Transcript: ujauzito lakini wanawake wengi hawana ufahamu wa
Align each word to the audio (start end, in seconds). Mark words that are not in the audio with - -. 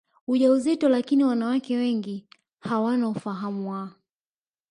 ujauzito 0.27 0.89
lakini 0.89 1.23
wanawake 1.23 1.77
wengi 1.77 2.27
hawana 2.59 3.09
ufahamu 3.09 3.69
wa 3.71 3.89